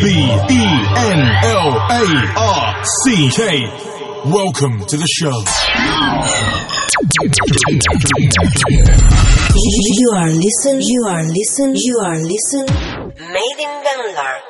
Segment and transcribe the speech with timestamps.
[0.00, 0.40] B-E-N-L-A-R-C-K.
[4.32, 5.44] Welcome to the show.
[10.00, 12.72] You are listening, you are listening, you are listening.
[13.28, 14.42] Made in Denmark.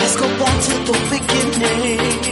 [0.00, 2.29] Let's go back to the beginning.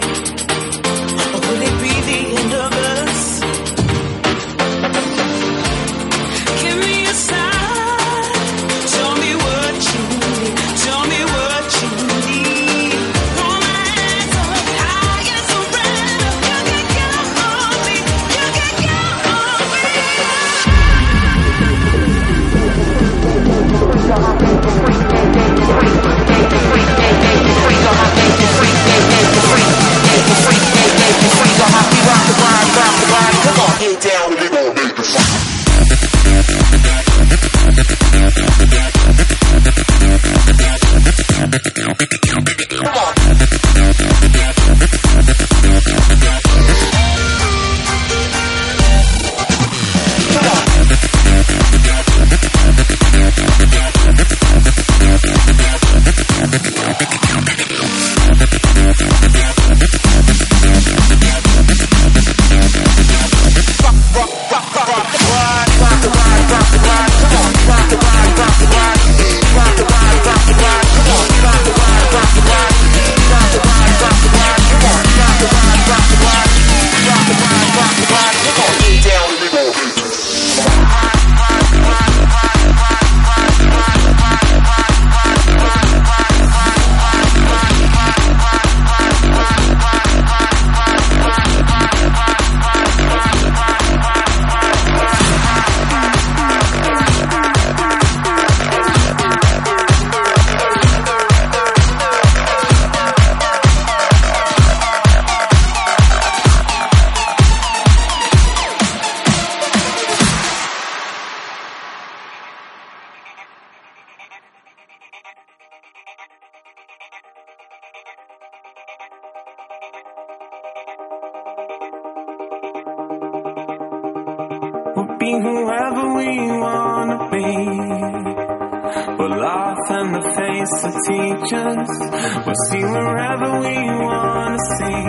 [132.70, 135.04] See wherever we wanna see.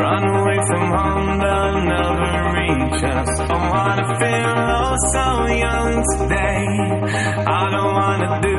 [0.00, 3.30] Run away from home, they'll never reach us.
[3.40, 5.26] I wanna feel oh so
[5.64, 6.64] young today.
[7.46, 8.58] I don't wanna do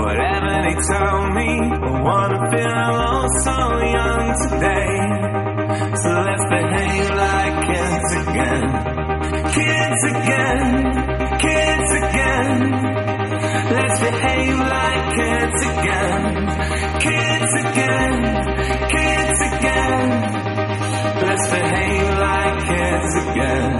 [0.00, 1.50] whatever they tell me.
[1.88, 3.58] I wanna feel oh so
[3.98, 4.94] young today.
[6.02, 8.64] So let's behave like kids again.
[9.58, 10.60] Kids again,
[11.44, 12.09] kids again.
[14.00, 16.22] Behave like kids again.
[17.00, 18.16] Kids again,
[18.88, 20.08] kids again.
[21.22, 23.79] Let's behave like kids again.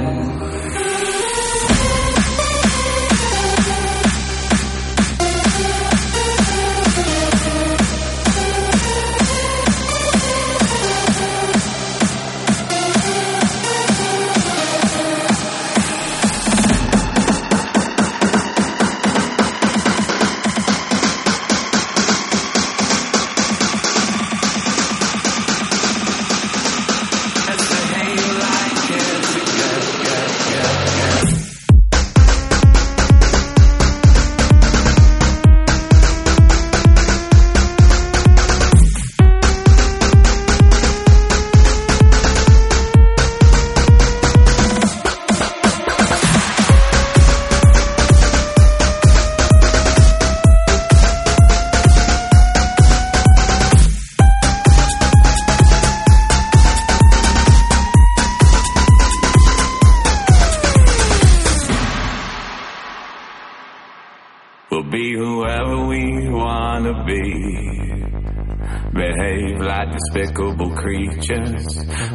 [68.93, 71.66] Behave like despicable creatures.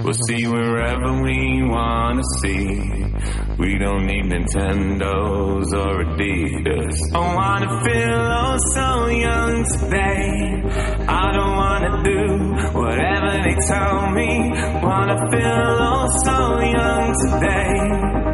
[0.04, 3.06] We'll see wherever we wanna see.
[3.58, 6.98] We don't need Nintendos or Adidas.
[7.14, 10.64] I wanna feel oh so young today.
[11.08, 12.20] I don't wanna do
[12.80, 14.52] whatever they tell me.
[14.84, 18.26] Wanna feel oh so young today.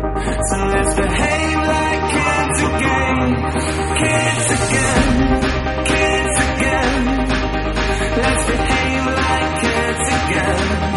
[0.49, 3.21] So let's behave like kids again.
[4.01, 5.85] Kids again.
[5.85, 6.10] Kids.
[8.51, 10.90] Behave like kids again.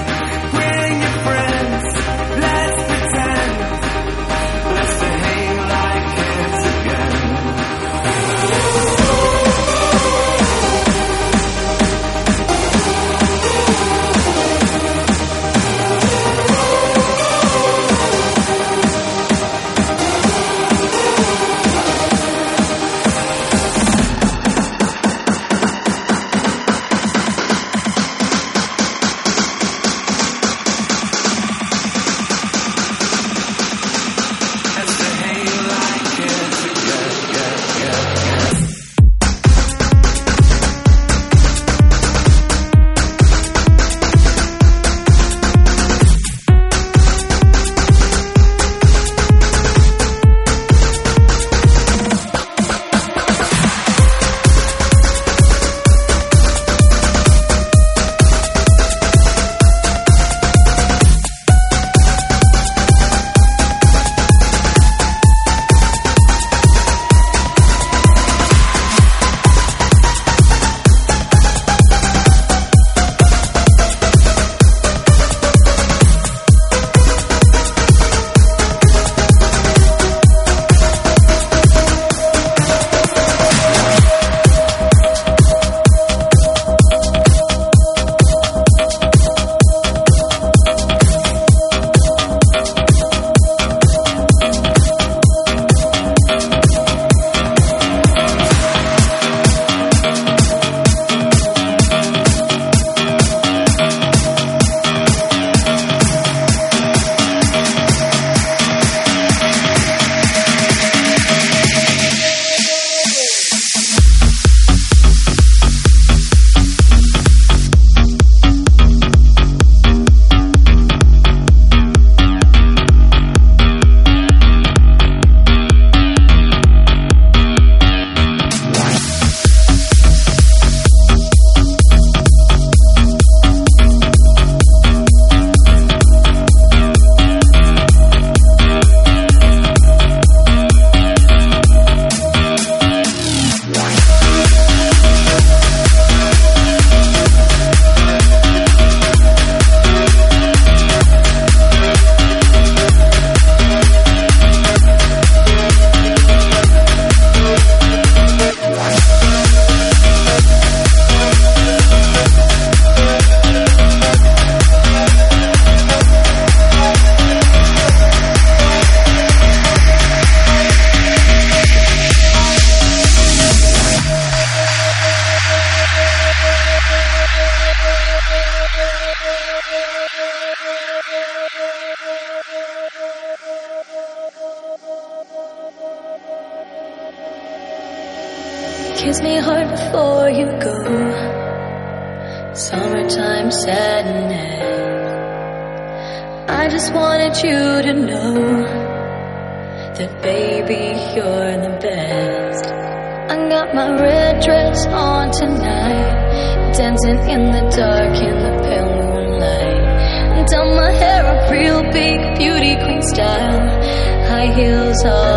[214.45, 215.34] High heels